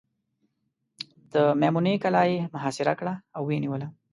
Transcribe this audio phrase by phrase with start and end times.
[1.33, 3.87] د مېمنې کلا یې محاصره کړه او ویې نیوله.